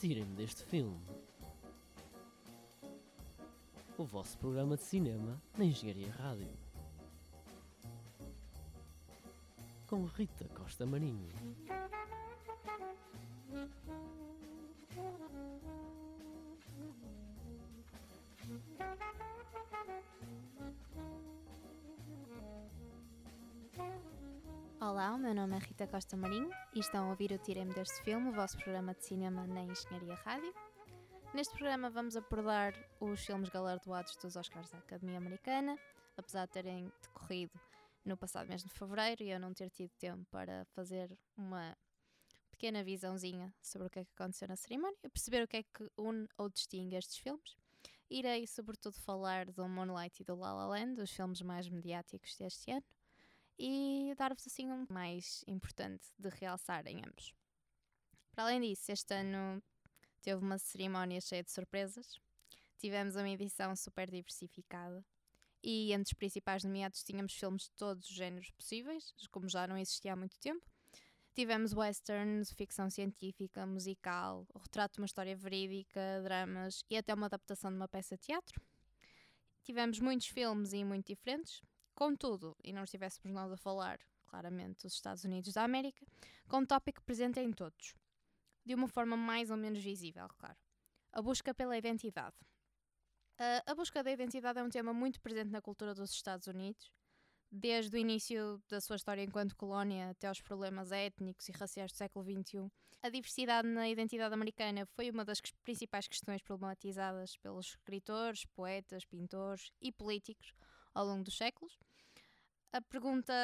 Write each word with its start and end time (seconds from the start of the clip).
Tirem-me 0.00 0.34
deste 0.34 0.64
filme. 0.64 0.98
O 3.98 4.04
vosso 4.04 4.38
programa 4.38 4.74
de 4.78 4.82
cinema 4.82 5.38
na 5.58 5.66
Engenharia 5.66 6.10
Rádio. 6.12 6.48
Com 9.86 10.06
Rita 10.06 10.48
Costa 10.54 10.86
Marinho. 10.86 11.28
Olá, 25.10 25.18
meu 25.18 25.34
nome 25.34 25.56
é 25.56 25.58
Rita 25.58 25.88
Costa 25.88 26.16
Marinho 26.16 26.48
e 26.72 26.78
estão 26.78 27.06
a 27.06 27.10
ouvir 27.10 27.32
o 27.32 27.38
Tirem-me 27.38 27.74
deste 27.74 28.00
filme, 28.04 28.28
o 28.28 28.32
vosso 28.32 28.56
programa 28.56 28.94
de 28.94 29.04
cinema 29.04 29.44
na 29.44 29.64
Engenharia 29.64 30.14
Rádio. 30.14 30.54
Neste 31.34 31.52
programa 31.52 31.90
vamos 31.90 32.16
abordar 32.16 32.72
os 33.00 33.26
filmes 33.26 33.48
galardoados 33.48 34.14
dos 34.14 34.36
Oscars 34.36 34.70
da 34.70 34.78
Academia 34.78 35.18
Americana, 35.18 35.76
apesar 36.16 36.46
de 36.46 36.52
terem 36.52 36.92
decorrido 37.02 37.58
no 38.04 38.16
passado 38.16 38.46
mês 38.46 38.62
de 38.62 38.68
fevereiro 38.68 39.24
e 39.24 39.32
eu 39.32 39.40
não 39.40 39.52
ter 39.52 39.68
tido 39.68 39.90
tempo 39.98 40.24
para 40.30 40.64
fazer 40.76 41.10
uma 41.36 41.76
pequena 42.52 42.84
visãozinha 42.84 43.52
sobre 43.60 43.88
o 43.88 43.90
que 43.90 43.98
é 43.98 44.04
que 44.04 44.12
aconteceu 44.14 44.46
na 44.46 44.54
cerimónia, 44.54 44.96
perceber 45.12 45.42
o 45.42 45.48
que 45.48 45.56
é 45.56 45.62
que 45.64 45.90
une 45.98 46.28
ou 46.38 46.48
distingue 46.48 46.94
estes 46.94 47.18
filmes. 47.18 47.56
Irei 48.08 48.46
sobretudo 48.46 48.94
falar 49.00 49.46
do 49.50 49.68
Moonlight 49.68 50.22
e 50.22 50.24
do 50.24 50.36
La 50.36 50.52
La 50.52 50.66
Land, 50.66 51.00
os 51.00 51.10
filmes 51.10 51.42
mais 51.42 51.68
mediáticos 51.68 52.36
deste 52.36 52.70
ano 52.70 52.86
e 53.62 54.14
dar-vos 54.16 54.46
assim 54.46 54.70
um 54.70 54.86
mais 54.88 55.44
importante 55.46 56.08
de 56.18 56.30
realçar 56.30 56.86
em 56.86 57.02
ambos. 57.06 57.34
Para 58.32 58.44
além 58.44 58.60
disso, 58.62 58.90
este 58.90 59.12
ano 59.12 59.62
teve 60.22 60.42
uma 60.42 60.58
cerimónia 60.58 61.20
cheia 61.20 61.44
de 61.44 61.50
surpresas. 61.50 62.18
Tivemos 62.78 63.16
uma 63.16 63.28
edição 63.28 63.76
super 63.76 64.10
diversificada 64.10 65.04
e 65.62 65.92
entre 65.92 66.10
os 66.10 66.14
principais 66.14 66.64
nomeados 66.64 67.04
tínhamos 67.04 67.34
filmes 67.34 67.64
de 67.64 67.72
todos 67.72 68.08
os 68.08 68.14
géneros 68.16 68.50
possíveis, 68.52 69.12
como 69.30 69.46
já 69.46 69.66
não 69.66 69.76
existia 69.76 70.14
há 70.14 70.16
muito 70.16 70.38
tempo. 70.40 70.64
Tivemos 71.34 71.74
westerns, 71.74 72.52
ficção 72.52 72.88
científica, 72.88 73.66
musical, 73.66 74.46
o 74.54 74.58
retrato 74.58 74.94
de 74.94 75.00
uma 75.00 75.06
história 75.06 75.36
verídica, 75.36 76.00
dramas 76.22 76.82
e 76.88 76.96
até 76.96 77.12
uma 77.12 77.26
adaptação 77.26 77.70
de 77.70 77.76
uma 77.76 77.88
peça 77.88 78.16
de 78.16 78.22
teatro. 78.22 78.58
Tivemos 79.62 80.00
muitos 80.00 80.28
filmes 80.28 80.72
e 80.72 80.82
muito 80.82 81.08
diferentes, 81.08 81.60
Contudo, 82.00 82.56
e 82.64 82.72
não 82.72 82.84
estivéssemos 82.84 83.30
nós 83.30 83.52
a 83.52 83.58
falar, 83.58 84.00
claramente, 84.26 84.84
dos 84.84 84.94
Estados 84.94 85.22
Unidos 85.22 85.52
da 85.52 85.64
América, 85.64 86.06
com 86.48 86.60
um 86.60 86.64
tópico 86.64 87.02
presente 87.02 87.38
em 87.40 87.52
todos, 87.52 87.94
de 88.64 88.74
uma 88.74 88.88
forma 88.88 89.18
mais 89.18 89.50
ou 89.50 89.56
menos 89.58 89.84
visível, 89.84 90.26
claro. 90.38 90.56
A 91.12 91.20
busca 91.20 91.52
pela 91.52 91.76
identidade. 91.76 92.34
Uh, 93.38 93.60
a 93.66 93.74
busca 93.74 94.02
da 94.02 94.10
identidade 94.10 94.58
é 94.58 94.62
um 94.62 94.70
tema 94.70 94.94
muito 94.94 95.20
presente 95.20 95.50
na 95.50 95.60
cultura 95.60 95.94
dos 95.94 96.10
Estados 96.12 96.46
Unidos, 96.46 96.90
desde 97.52 97.94
o 97.94 98.00
início 98.00 98.62
da 98.66 98.80
sua 98.80 98.96
história 98.96 99.22
enquanto 99.22 99.54
colónia 99.54 100.08
até 100.08 100.26
aos 100.26 100.40
problemas 100.40 100.92
étnicos 100.92 101.50
e 101.50 101.52
raciais 101.52 101.92
do 101.92 101.98
século 101.98 102.24
XXI. 102.24 102.72
A 103.02 103.10
diversidade 103.10 103.68
na 103.68 103.86
identidade 103.90 104.32
americana 104.32 104.86
foi 104.86 105.10
uma 105.10 105.22
das 105.22 105.42
principais 105.62 106.08
questões 106.08 106.40
problematizadas 106.40 107.36
pelos 107.36 107.66
escritores, 107.66 108.46
poetas, 108.46 109.04
pintores 109.04 109.70
e 109.82 109.92
políticos 109.92 110.54
ao 110.94 111.04
longo 111.04 111.24
dos 111.24 111.36
séculos. 111.36 111.78
A 112.72 112.80
pergunta 112.80 113.34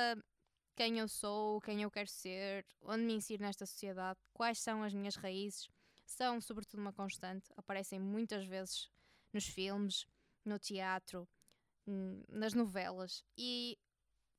quem 0.76 0.98
eu 0.98 1.08
sou, 1.08 1.60
quem 1.60 1.82
eu 1.82 1.90
quero 1.90 2.08
ser, 2.08 2.64
onde 2.82 3.02
me 3.02 3.14
insiro 3.14 3.42
nesta 3.42 3.66
sociedade, 3.66 4.20
quais 4.32 4.60
são 4.60 4.84
as 4.84 4.94
minhas 4.94 5.16
raízes, 5.16 5.68
são 6.04 6.40
sobretudo 6.40 6.80
uma 6.80 6.92
constante, 6.92 7.52
aparecem 7.56 7.98
muitas 7.98 8.46
vezes 8.46 8.88
nos 9.32 9.46
filmes, 9.46 10.06
no 10.44 10.58
teatro, 10.60 11.28
nas 12.28 12.54
novelas 12.54 13.24
e 13.36 13.76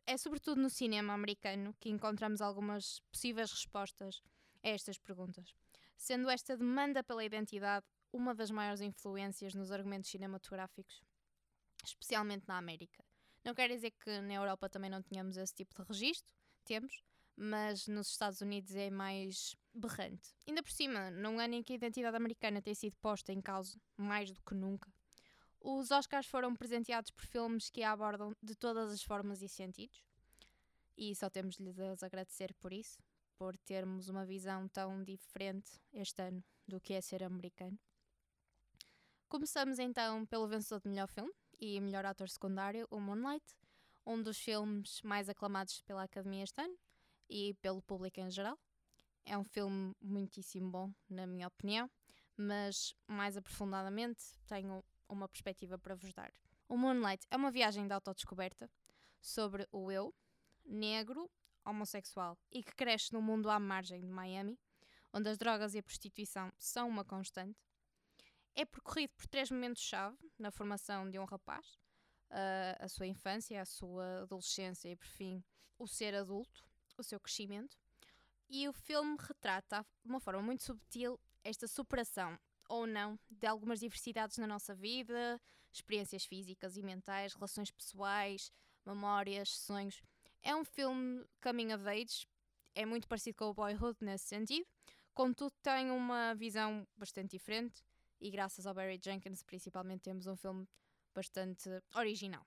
é 0.06 0.16
sobretudo 0.16 0.61
no 0.61 0.69
cinema 0.69 1.13
americano 1.13 1.75
que 1.79 1.90
encontramos 1.90 2.41
algumas 2.41 3.01
possíveis 3.11 3.51
respostas 3.51 4.22
a 4.63 4.69
estas 4.69 4.97
perguntas, 4.97 5.53
sendo 5.97 6.29
esta 6.29 6.56
demanda 6.56 7.03
pela 7.03 7.25
identidade 7.25 7.85
uma 8.13 8.34
das 8.34 8.51
maiores 8.51 8.79
influências 8.79 9.53
nos 9.53 9.72
argumentos 9.72 10.09
cinematográficos, 10.09 11.01
especialmente 11.84 12.47
na 12.47 12.57
América. 12.57 13.06
Não 13.47 13.56
quer 13.56 13.69
dizer 13.69 13.91
que 13.91 14.19
na 14.19 14.34
Europa 14.34 14.68
também 14.68 14.90
não 14.90 15.02
tenhamos 15.02 15.38
esse 15.38 15.56
tipo 15.56 15.74
de 15.74 15.88
registro, 15.88 16.35
temos, 16.66 17.02
mas 17.34 17.88
nos 17.88 18.09
Estados 18.09 18.41
Unidos 18.41 18.75
é 18.75 18.90
mais 18.90 19.56
berrante. 19.74 20.35
Ainda 20.46 20.62
por 20.62 20.69
cima, 20.69 21.09
num 21.12 21.40
ano 21.40 21.53
em 21.53 21.63
que 21.63 21.72
a 21.72 21.78
identidade 21.78 22.18
americana 22.18 22.62
tem 22.62 22.75
sido 22.75 22.97
posta 22.97 23.31
em 23.31 23.40
causa 23.40 23.80
mais 23.96 24.30
do 24.31 24.41
que 24.41 24.53
nunca, 24.53 24.91
os 25.62 25.91
Oscars 25.91 26.28
foram 26.28 26.53
presenteados 26.58 27.09
por 27.09 27.25
filmes 27.25 27.69
que 27.69 27.84
a 27.84 27.94
abordam 27.94 28.35
de 28.44 28.53
todas 28.53 28.91
as 28.91 29.02
formas 29.02 29.41
e 29.41 29.47
sentidos, 29.47 30.03
e 30.97 31.16
só 31.16 31.29
temos 31.29 31.56
de 31.56 31.64
lhes 31.64 32.03
agradecer 32.03 32.53
por 32.56 32.74
isso, 32.74 32.97
por 33.38 33.56
termos 33.59 34.09
uma 34.09 34.25
visão 34.25 34.68
tão 34.68 35.02
diferente 35.06 35.79
este 35.94 36.22
ano 36.22 36.44
do 36.68 36.81
que 36.81 36.94
é 36.94 37.00
ser 37.00 37.24
americano. 37.24 37.79
Começamos 39.29 39.79
então 39.79 40.25
pelo 40.25 40.50
vencedor 40.50 40.81
de 40.81 40.90
melhor 40.90 41.08
filme 41.08 41.31
e 41.59 41.79
melhor 41.79 42.06
ator 42.06 42.29
secundário, 42.29 42.88
o 42.90 43.00
Moonlight, 43.00 43.45
um 44.06 44.22
dos 44.22 44.38
filmes 44.38 45.01
mais 45.01 45.28
aclamados 45.29 45.81
pela 45.81 46.03
Academia 46.03 46.44
este 46.44 46.62
ano 46.62 46.78
e 47.29 47.53
pelo 47.56 47.81
público 47.81 48.19
em 48.19 48.29
geral. 48.29 48.57
É 49.25 49.38
um 49.38 49.44
filme 49.44 49.94
muitíssimo 50.01 50.72
bom, 50.72 50.94
na 51.09 51.28
minha 51.28 51.47
opinião, 51.47 51.90
mas 52.38 52.96
mais 53.07 53.35
aprofundadamente 53.35 54.23
tenho 54.47 54.84
uma 55.09 55.28
perspectiva 55.28 55.78
para 55.78 55.96
vos 55.96 56.13
dar. 56.13 56.31
O 56.69 56.78
Moonlight 56.78 57.25
é 57.29 57.35
uma 57.35 57.51
viagem 57.51 57.88
de 57.88 57.94
autodescoberta 57.94 58.69
sobre 59.19 59.67
o 59.72 59.91
eu, 59.91 60.13
negro, 60.66 61.29
homossexual 61.66 62.38
e 62.51 62.63
que 62.63 62.73
cresce 62.75 63.12
no 63.13 63.22
mundo 63.22 63.50
à 63.50 63.59
margem 63.59 64.00
de 64.00 64.07
Miami, 64.07 64.57
onde 65.13 65.29
as 65.29 65.38
drogas 65.38 65.73
e 65.73 65.79
a 65.79 65.84
prostituição 65.84 66.51
são 66.57 66.88
uma 66.88 67.03
constante. 67.03 67.59
É 68.59 68.66
percorrido 68.66 69.13
por 69.13 69.28
três 69.28 69.51
momentos-chave 69.51 70.18
na 70.40 70.50
formação 70.50 71.07
de 71.07 71.19
um 71.19 71.25
rapaz: 71.25 71.78
uh, 72.31 72.84
a 72.84 72.88
sua 72.88 73.06
infância, 73.06 73.62
a 73.62 73.66
sua 73.66 74.23
adolescência 74.23 74.90
e, 74.90 74.95
por 74.95 75.06
fim, 75.06 75.44
o 75.78 75.85
ser 75.85 76.16
adulto, 76.16 76.66
o 76.97 77.03
seu 77.03 77.19
crescimento. 77.19 77.78
E 78.50 78.67
o 78.67 78.73
filme 78.73 79.16
retrata 79.19 79.85
de 80.03 80.09
uma 80.09 80.19
forma 80.19 80.41
muito 80.41 80.63
subtil 80.63 81.19
esta 81.44 81.67
superação 81.67 82.35
ou 82.67 82.88
não 82.88 83.19
de 83.29 83.46
algumas 83.46 83.79
diversidades 83.79 84.40
na 84.40 84.47
nossa 84.47 84.73
vida, 84.73 85.40
experiências 85.72 86.25
físicas 86.25 86.78
e 86.78 86.81
mentais, 86.81 87.35
relações 87.35 87.69
pessoais, 87.69 88.51
memórias, 88.84 89.50
sonhos. 89.50 90.01
É 90.41 90.56
um 90.56 90.66
filme 90.66 91.23
coming 91.44 91.73
of 91.73 91.88
age, 91.88 92.28
é 92.73 92.88
muito 92.88 93.07
parecido 93.07 93.38
com 93.38 93.46
o 93.46 93.53
Boyhood 93.53 94.00
nesse 94.01 94.25
sentido, 94.25 94.66
contudo 95.13 95.53
tem 95.62 95.91
uma 95.91 96.34
visão 96.34 96.88
bastante 96.97 97.38
diferente 97.38 97.85
e 98.19 98.29
graças 98.29 98.66
ao 98.66 98.73
Barry 98.73 99.00
Jenkins 99.03 99.44
principalmente 99.44 100.01
temos 100.01 100.28
um 100.28 100.35
filme 100.35 100.67
bastante 101.13 101.69
original. 101.95 102.45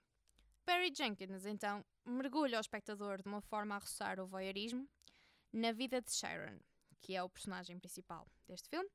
Barry 0.65 0.93
Jenkins 0.95 1.47
então 1.47 1.85
mergulha 2.05 2.59
o 2.59 2.61
espectador 2.61 3.23
de 3.23 3.29
uma 3.29 3.41
forma 3.41 3.75
a 3.75 3.79
roçar 3.79 4.21
o 4.21 4.27
voyeurismo 4.27 4.89
na 5.53 5.73
vida 5.73 6.01
de 6.01 6.13
Sharon, 6.13 6.59
que 7.01 7.15
é 7.15 7.23
o 7.23 7.29
personagem 7.29 7.79
principal 7.79 8.27
deste 8.47 8.69
filme, 8.69 8.89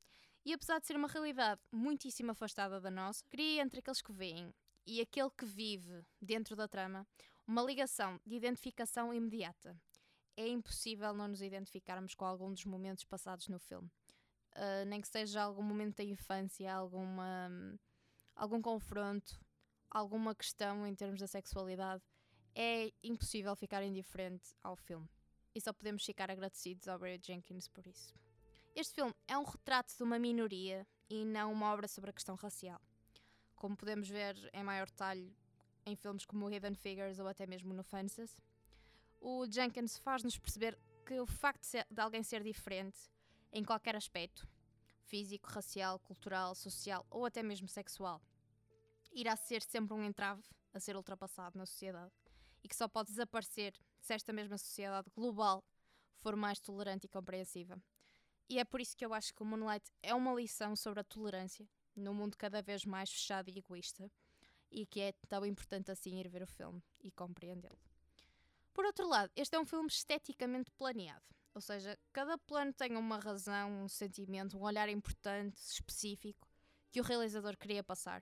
e 0.45 0.53
apesar 0.53 0.79
de 0.79 0.85
ser 0.85 0.95
uma 0.95 1.07
realidade 1.07 1.59
muitíssimo 1.71 2.31
afastada 2.31 2.79
da 2.79 2.91
nossa, 2.91 3.23
cria 3.29 3.61
entre 3.61 3.79
aqueles 3.79 4.01
que 4.01 4.13
veem 4.13 4.53
e 4.85 5.01
aquele 5.01 5.31
que 5.31 5.45
vive 5.45 6.05
dentro 6.21 6.55
da 6.55 6.67
trama 6.67 7.07
uma 7.47 7.63
ligação 7.63 8.19
de 8.25 8.35
identificação 8.35 9.13
imediata. 9.13 9.75
É 10.37 10.47
impossível 10.47 11.13
não 11.13 11.27
nos 11.27 11.41
identificarmos 11.41 12.13
com 12.13 12.25
algum 12.25 12.51
dos 12.51 12.65
momentos 12.65 13.03
passados 13.03 13.47
no 13.47 13.59
filme. 13.59 13.89
Uh, 14.55 14.85
nem 14.87 15.01
que 15.01 15.07
seja 15.07 15.41
algum 15.41 15.61
momento 15.61 15.97
da 15.97 16.03
infância, 16.03 16.73
alguma, 16.73 17.49
algum 18.35 18.61
confronto, 18.61 19.37
alguma 19.89 20.33
questão 20.33 20.87
em 20.87 20.95
termos 20.95 21.19
da 21.19 21.27
sexualidade, 21.27 22.01
é 22.55 22.91
impossível 23.03 23.53
ficar 23.55 23.83
indiferente 23.83 24.55
ao 24.63 24.77
filme. 24.77 25.09
E 25.53 25.59
só 25.59 25.73
podemos 25.73 26.05
ficar 26.05 26.31
agradecidos 26.31 26.87
ao 26.87 26.97
Barry 26.97 27.19
Jenkins 27.21 27.67
por 27.67 27.85
isso. 27.85 28.13
Este 28.73 28.95
filme 28.95 29.13
é 29.27 29.37
um 29.37 29.43
retrato 29.43 29.95
de 29.95 30.03
uma 30.03 30.19
minoria 30.19 30.87
e 31.09 31.25
não 31.25 31.51
uma 31.51 31.71
obra 31.71 31.87
sobre 31.87 32.09
a 32.09 32.13
questão 32.13 32.35
racial. 32.35 32.81
Como 33.55 33.75
podemos 33.75 34.07
ver 34.09 34.35
em 34.53 34.63
maior 34.63 34.87
detalhe 34.87 35.33
em 35.85 35.95
filmes 35.95 36.25
como 36.25 36.49
Hidden 36.49 36.75
Figures 36.75 37.19
ou 37.19 37.27
até 37.27 37.45
mesmo 37.45 37.73
no 37.73 37.83
Fences, 37.83 38.41
o 39.21 39.45
Jenkins 39.49 39.97
faz-nos 39.97 40.37
perceber 40.37 40.77
que 41.05 41.19
o 41.19 41.25
facto 41.25 41.61
de, 41.61 41.67
ser, 41.67 41.87
de 41.89 42.01
alguém 42.01 42.23
ser 42.23 42.43
diferente 42.43 42.97
em 43.55 43.63
qualquer 43.63 43.95
aspecto 43.95 44.45
físico, 45.05 45.49
racial, 45.49 45.97
cultural, 45.99 46.53
social 46.53 47.07
ou 47.09 47.25
até 47.25 47.41
mesmo 47.41 47.69
sexual 47.69 48.21
irá 49.13 49.33
ser 49.37 49.61
sempre 49.61 49.93
um 49.93 50.03
entrave 50.03 50.43
a 50.73 50.79
ser 50.79 50.97
ultrapassado 50.97 51.57
na 51.57 51.65
sociedade 51.65 52.11
e 52.61 52.67
que 52.67 52.75
só 52.75 52.85
pode 52.85 53.11
desaparecer 53.11 53.73
se 54.01 54.13
esta 54.13 54.33
mesma 54.33 54.57
sociedade 54.57 55.09
global 55.15 55.63
for 56.17 56.35
mais 56.35 56.59
tolerante 56.59 57.05
e 57.05 57.09
compreensiva. 57.09 57.81
E 58.49 58.59
é 58.59 58.65
por 58.65 58.81
isso 58.81 58.97
que 58.97 59.05
eu 59.05 59.13
acho 59.13 59.33
que 59.33 59.41
o 59.41 59.45
Moonlight 59.45 59.89
é 60.03 60.13
uma 60.13 60.33
lição 60.33 60.75
sobre 60.75 60.99
a 60.99 61.03
tolerância 61.03 61.65
num 61.95 62.13
mundo 62.13 62.35
cada 62.35 62.61
vez 62.61 62.83
mais 62.83 63.09
fechado 63.09 63.49
e 63.49 63.57
egoísta 63.57 64.11
e 64.69 64.85
que 64.85 64.99
é 64.99 65.13
tão 65.29 65.45
importante 65.45 65.91
assim 65.91 66.19
ir 66.19 66.27
ver 66.27 66.43
o 66.43 66.47
filme 66.47 66.83
e 67.01 67.09
compreendê-lo. 67.09 67.79
Por 68.73 68.83
outro 68.83 69.07
lado, 69.07 69.31
este 69.33 69.55
é 69.55 69.59
um 69.59 69.65
filme 69.65 69.87
esteticamente 69.87 70.69
planeado, 70.71 71.23
ou 71.55 71.61
seja, 71.61 71.97
cada 72.11 72.37
plano 72.37 72.73
tem 72.73 72.97
uma 72.97 73.17
razão, 73.17 73.85
um 73.85 73.87
sentimento, 73.87 74.57
um 74.57 74.63
olhar 74.63 74.89
importante, 74.89 75.55
específico, 75.55 76.45
que 76.91 76.99
o 76.99 77.03
realizador 77.03 77.55
queria 77.55 77.81
passar. 77.81 78.21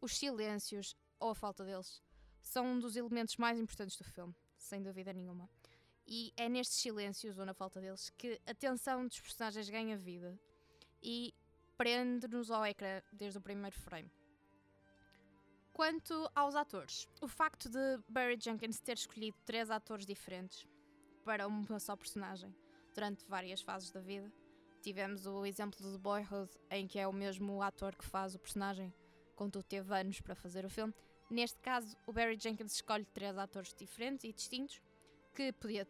Os 0.00 0.18
silêncios, 0.18 0.96
ou 1.20 1.30
a 1.30 1.34
falta 1.36 1.64
deles, 1.64 2.02
são 2.42 2.66
um 2.66 2.80
dos 2.80 2.96
elementos 2.96 3.36
mais 3.36 3.60
importantes 3.60 3.96
do 3.96 4.02
filme, 4.02 4.34
sem 4.56 4.82
dúvida 4.82 5.12
nenhuma. 5.12 5.48
E 6.04 6.32
é 6.36 6.48
nestes 6.48 6.78
silêncios, 6.78 7.38
ou 7.38 7.46
na 7.46 7.54
falta 7.54 7.80
deles, 7.80 8.10
que 8.18 8.40
a 8.44 8.52
tensão 8.52 9.06
dos 9.06 9.20
personagens 9.20 9.70
ganha 9.70 9.96
vida 9.96 10.36
e 11.00 11.32
prende-nos 11.76 12.50
ao 12.50 12.66
ecrã 12.66 13.00
desde 13.12 13.38
o 13.38 13.40
primeiro 13.40 13.76
frame. 13.78 14.10
Quanto 15.72 16.28
aos 16.34 16.56
atores, 16.56 17.06
o 17.20 17.28
facto 17.28 17.68
de 17.68 17.98
Barry 18.08 18.36
Jenkins 18.36 18.80
ter 18.80 18.96
escolhido 18.96 19.36
três 19.44 19.70
atores 19.70 20.04
diferentes 20.04 20.66
para 21.28 21.46
uma 21.46 21.78
só 21.78 21.94
personagem 21.94 22.56
durante 22.94 23.26
várias 23.26 23.60
fases 23.60 23.90
da 23.90 24.00
vida. 24.00 24.32
Tivemos 24.80 25.26
o 25.26 25.44
exemplo 25.44 25.78
de 25.78 25.98
Boyhood, 25.98 26.50
em 26.70 26.86
que 26.86 26.98
é 26.98 27.06
o 27.06 27.12
mesmo 27.12 27.60
ator 27.60 27.94
que 27.94 28.06
faz 28.06 28.34
o 28.34 28.38
personagem, 28.38 28.94
contudo 29.36 29.62
teve 29.62 29.94
anos 29.94 30.22
para 30.22 30.34
fazer 30.34 30.64
o 30.64 30.70
filme. 30.70 30.94
Neste 31.28 31.60
caso, 31.60 31.94
o 32.06 32.14
Barry 32.14 32.38
Jenkins 32.40 32.72
escolhe 32.72 33.04
três 33.04 33.36
atores 33.36 33.74
diferentes 33.74 34.24
e 34.24 34.32
distintos, 34.32 34.80
que 35.34 35.52
podia 35.52 35.86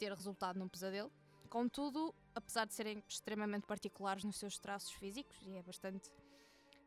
ter 0.00 0.12
resultado 0.12 0.58
num 0.58 0.66
pesadelo. 0.66 1.12
Contudo, 1.48 2.12
apesar 2.34 2.64
de 2.64 2.74
serem 2.74 3.04
extremamente 3.08 3.68
particulares 3.68 4.24
nos 4.24 4.36
seus 4.36 4.58
traços 4.58 4.90
físicos, 4.94 5.36
e 5.46 5.58
é 5.58 5.62
bastante 5.62 6.10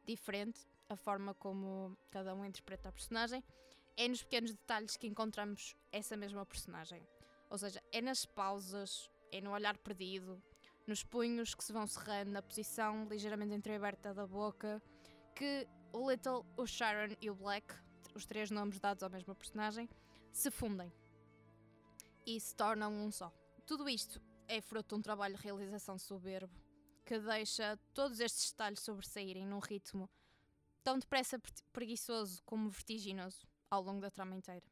diferente, 0.06 0.68
a 0.90 0.98
forma 0.98 1.34
como 1.34 1.98
cada 2.12 2.36
um 2.36 2.44
interpreta 2.44 2.90
a 2.90 2.92
personagem, 2.92 3.42
é 3.96 4.06
nos 4.06 4.22
pequenos 4.22 4.52
detalhes 4.52 4.98
que 4.98 5.08
encontramos 5.08 5.78
essa 5.94 6.18
mesma 6.18 6.46
personagem. 6.46 7.02
Ou 7.50 7.58
seja, 7.58 7.82
é 7.92 8.02
nas 8.02 8.26
pausas, 8.26 9.10
é 9.32 9.42
no 9.42 9.52
olhar 9.52 9.78
perdido, 9.78 10.42
nos 10.88 11.04
punhos 11.04 11.56
que 11.56 11.64
se 11.64 11.74
vão 11.74 11.88
cerrando, 11.88 12.32
na 12.32 12.42
posição 12.42 13.08
ligeiramente 13.08 13.54
entreaberta 13.54 14.14
da 14.14 14.28
boca, 14.28 14.82
que 15.36 15.68
o 15.92 16.10
Little, 16.10 16.46
o 16.58 16.66
Sharon 16.66 17.16
e 17.22 17.30
o 17.30 17.36
Black, 17.36 17.74
os 18.14 18.26
três 18.26 18.52
nomes 18.52 18.80
dados 18.80 19.04
ao 19.04 19.10
mesmo 19.10 19.34
personagem, 19.36 19.90
se 20.32 20.52
fundem 20.52 20.92
e 22.26 22.40
se 22.40 22.56
tornam 22.56 22.92
um 22.94 23.12
só. 23.12 23.32
Tudo 23.66 23.90
isto 23.90 24.22
é 24.48 24.62
fruto 24.62 24.96
de 24.96 25.00
um 25.00 25.02
trabalho 25.02 25.36
de 25.36 25.42
realização 25.42 25.98
soberbo 25.98 26.54
que 27.06 27.20
deixa 27.20 27.78
todos 27.94 28.20
estes 28.20 28.52
detalhes 28.52 28.80
sobressaírem 28.80 29.46
num 29.46 29.60
ritmo 29.60 30.10
tão 30.84 30.98
depressa 31.00 31.42
preguiçoso 31.72 32.42
como 32.44 32.70
vertiginoso 32.70 33.48
ao 33.70 33.82
longo 33.82 34.02
da 34.02 34.12
trama 34.12 34.36
inteira. 34.36 34.66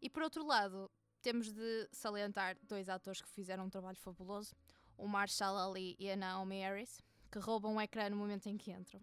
E 0.00 0.10
por 0.10 0.22
outro 0.22 0.44
lado, 0.44 0.90
temos 1.22 1.52
de 1.52 1.88
salientar 1.92 2.56
dois 2.62 2.88
atores 2.88 3.22
que 3.22 3.28
fizeram 3.28 3.64
um 3.64 3.70
trabalho 3.70 3.96
fabuloso, 3.96 4.54
o 4.98 5.06
Marshall 5.06 5.56
Ali 5.56 5.96
e 5.98 6.10
a 6.10 6.16
Naomi 6.16 6.60
Harris, 6.60 7.00
que 7.30 7.38
roubam 7.38 7.76
o 7.76 7.80
ecrã 7.80 8.10
no 8.10 8.16
momento 8.16 8.48
em 8.48 8.58
que 8.58 8.72
entram. 8.72 9.00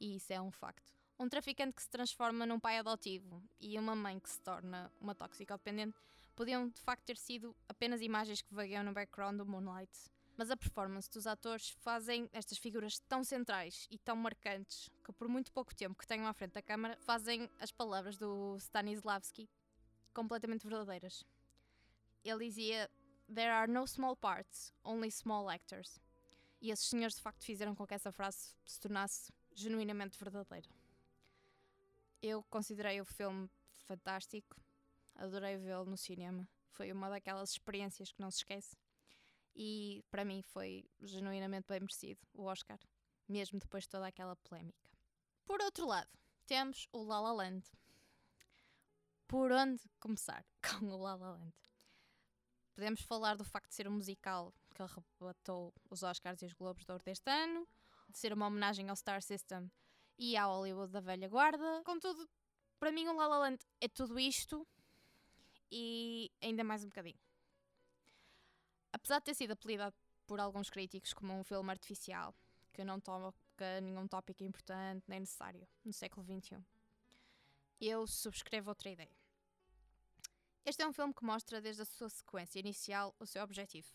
E 0.00 0.16
isso 0.16 0.32
é 0.32 0.40
um 0.40 0.50
facto. 0.50 0.92
Um 1.18 1.28
traficante 1.28 1.74
que 1.74 1.82
se 1.82 1.90
transforma 1.90 2.46
num 2.46 2.58
pai 2.60 2.78
adotivo 2.78 3.42
e 3.60 3.78
uma 3.78 3.94
mãe 3.94 4.18
que 4.18 4.30
se 4.30 4.40
torna 4.40 4.90
uma 5.00 5.14
toxicodependente 5.14 5.98
podiam 6.34 6.68
de 6.68 6.80
facto 6.80 7.04
ter 7.04 7.16
sido 7.16 7.54
apenas 7.68 8.00
imagens 8.00 8.40
que 8.40 8.54
vagueiam 8.54 8.84
no 8.84 8.92
background 8.92 9.36
do 9.36 9.44
Moonlight, 9.44 9.90
mas 10.36 10.52
a 10.52 10.56
performance 10.56 11.10
dos 11.10 11.26
atores 11.26 11.70
fazem 11.80 12.30
estas 12.32 12.58
figuras 12.58 13.00
tão 13.08 13.24
centrais 13.24 13.88
e 13.90 13.98
tão 13.98 14.14
marcantes 14.14 14.88
que 15.04 15.12
por 15.12 15.26
muito 15.26 15.52
pouco 15.52 15.74
tempo 15.74 15.98
que 15.98 16.06
tenham 16.06 16.28
à 16.28 16.32
frente 16.32 16.52
da 16.52 16.62
câmara 16.62 16.96
fazem 17.00 17.50
as 17.58 17.72
palavras 17.72 18.16
do 18.16 18.56
Stanislavski 18.58 19.50
completamente 20.14 20.62
verdadeiras. 20.62 21.24
Ele 22.24 22.46
dizia 22.46 22.90
There 23.32 23.50
are 23.50 23.70
no 23.70 23.86
small 23.86 24.16
parts, 24.16 24.72
only 24.84 25.10
small 25.10 25.48
actors. 25.50 26.00
E 26.60 26.70
esses 26.70 26.88
senhores 26.88 27.16
de 27.16 27.22
facto 27.22 27.44
fizeram 27.44 27.74
com 27.74 27.86
que 27.86 27.94
essa 27.94 28.10
frase 28.10 28.54
se 28.64 28.80
tornasse 28.80 29.32
genuinamente 29.52 30.18
verdadeira. 30.18 30.68
Eu 32.20 32.42
considerei 32.44 33.00
o 33.00 33.04
filme 33.04 33.48
fantástico, 33.86 34.56
adorei 35.14 35.56
vê-lo 35.56 35.84
no 35.84 35.96
cinema. 35.96 36.48
Foi 36.70 36.90
uma 36.90 37.08
daquelas 37.08 37.50
experiências 37.50 38.10
que 38.10 38.20
não 38.20 38.30
se 38.30 38.38
esquece 38.38 38.76
e 39.58 40.04
para 40.08 40.24
mim 40.24 40.40
foi 40.40 40.88
genuinamente 41.00 41.66
bem 41.66 41.80
merecido 41.80 42.20
o 42.32 42.44
Oscar, 42.44 42.78
mesmo 43.28 43.58
depois 43.58 43.84
de 43.84 43.90
toda 43.90 44.06
aquela 44.06 44.36
polémica. 44.36 44.88
Por 45.44 45.60
outro 45.60 45.86
lado, 45.86 46.08
temos 46.46 46.86
o 46.92 47.02
La 47.02 47.20
La 47.20 47.32
Land. 47.32 47.64
Por 49.26 49.50
onde 49.50 49.82
começar 49.98 50.46
com 50.62 50.86
o 50.86 50.96
La 50.96 51.16
La 51.16 51.32
Land? 51.32 51.54
Podemos 52.78 53.02
falar 53.02 53.34
do 53.34 53.42
facto 53.42 53.70
de 53.70 53.74
ser 53.74 53.88
um 53.88 53.90
musical 53.90 54.54
que 54.72 54.80
arrebatou 54.80 55.74
os 55.90 56.04
Oscars 56.04 56.40
e 56.42 56.46
os 56.46 56.52
Globos 56.52 56.84
de 56.84 56.92
Ouro 56.92 57.02
deste 57.02 57.28
ano, 57.28 57.66
de 58.08 58.16
ser 58.16 58.32
uma 58.32 58.46
homenagem 58.46 58.88
ao 58.88 58.94
Star 58.94 59.20
System 59.20 59.68
e 60.16 60.36
ao 60.36 60.52
Hollywood 60.52 60.92
da 60.92 61.00
velha 61.00 61.28
guarda. 61.28 61.82
Contudo, 61.84 62.30
para 62.78 62.92
mim 62.92 63.08
o 63.08 63.16
La 63.16 63.26
La 63.26 63.38
Land 63.38 63.66
é 63.80 63.88
tudo 63.88 64.16
isto 64.16 64.64
e 65.72 66.30
ainda 66.40 66.62
mais 66.62 66.84
um 66.84 66.86
bocadinho. 66.86 67.18
Apesar 68.92 69.18
de 69.18 69.24
ter 69.24 69.34
sido 69.34 69.54
apelidado 69.54 69.96
por 70.24 70.38
alguns 70.38 70.70
críticos 70.70 71.12
como 71.12 71.32
um 71.32 71.42
filme 71.42 71.70
artificial, 71.72 72.32
que 72.72 72.84
não 72.84 73.00
toca 73.00 73.80
nenhum 73.82 74.06
tópico 74.06 74.44
importante 74.44 75.02
nem 75.08 75.18
necessário 75.18 75.66
no 75.84 75.92
século 75.92 76.24
XXI, 76.24 76.64
eu 77.80 78.06
subscrevo 78.06 78.68
outra 78.68 78.88
ideia. 78.88 79.18
Este 80.68 80.82
é 80.82 80.86
um 80.86 80.92
filme 80.92 81.14
que 81.14 81.24
mostra 81.24 81.62
desde 81.62 81.80
a 81.80 81.86
sua 81.86 82.10
sequência 82.10 82.60
inicial 82.60 83.16
o 83.18 83.24
seu 83.24 83.42
objetivo: 83.42 83.88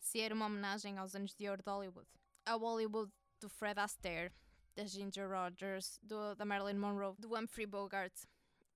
ser 0.00 0.32
uma 0.32 0.46
homenagem 0.46 0.98
aos 0.98 1.14
anos 1.14 1.32
de 1.36 1.48
ouro 1.48 1.62
de 1.62 1.70
Hollywood. 1.70 2.08
Ao 2.44 2.58
Hollywood 2.58 3.12
do 3.38 3.48
Fred 3.48 3.78
Astaire, 3.78 4.34
da 4.74 4.84
Ginger 4.84 5.30
Rogers, 5.30 6.00
do, 6.02 6.34
da 6.34 6.44
Marilyn 6.44 6.80
Monroe, 6.80 7.14
do 7.16 7.36
Humphrey 7.36 7.64
Bogart, 7.64 8.12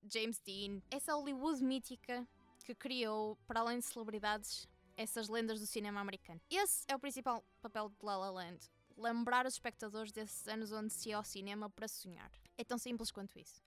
James 0.09 0.39
Dean, 0.39 0.81
essa 0.89 1.13
Hollywood 1.13 1.61
mítica 1.61 2.25
que 2.63 2.73
criou, 2.73 3.35
para 3.45 3.59
além 3.59 3.79
de 3.79 3.85
celebridades, 3.85 4.65
essas 4.95 5.27
lendas 5.27 5.59
do 5.59 5.67
cinema 5.67 5.99
americano. 5.99 6.39
Esse 6.49 6.85
é 6.87 6.95
o 6.95 6.99
principal 6.99 7.43
papel 7.61 7.89
de 7.89 8.05
La 8.05 8.15
La 8.15 8.29
Land. 8.29 8.59
Lembrar 8.95 9.45
os 9.45 9.55
espectadores 9.55 10.13
desses 10.13 10.47
anos 10.47 10.71
onde 10.71 10.93
se 10.93 11.09
ia 11.09 11.17
ao 11.17 11.23
cinema 11.25 11.69
para 11.69 11.89
sonhar. 11.89 12.31
É 12.57 12.63
tão 12.63 12.77
simples 12.77 13.11
quanto 13.11 13.37
isso. 13.37 13.66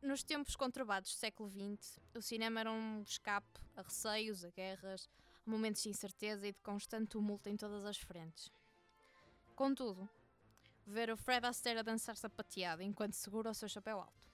Nos 0.00 0.22
tempos 0.22 0.54
conturbados 0.54 1.10
do 1.10 1.16
século 1.16 1.50
XX, 1.50 1.98
o 2.14 2.22
cinema 2.22 2.60
era 2.60 2.70
um 2.70 3.02
escape 3.02 3.60
a 3.76 3.82
receios, 3.82 4.44
a 4.44 4.50
guerras, 4.50 5.08
a 5.46 5.50
momentos 5.50 5.82
de 5.82 5.88
incerteza 5.88 6.46
e 6.46 6.52
de 6.52 6.58
constante 6.60 7.08
tumulto 7.08 7.48
em 7.48 7.56
todas 7.56 7.84
as 7.84 7.98
frentes. 7.98 8.50
Contudo, 9.56 10.08
ver 10.86 11.10
o 11.10 11.16
Fred 11.16 11.46
Astaire 11.46 11.80
a 11.80 11.82
dançar 11.82 12.16
sapateado 12.16 12.82
enquanto 12.82 13.14
segura 13.14 13.50
o 13.50 13.54
seu 13.54 13.68
chapéu 13.68 14.00
alto 14.00 14.28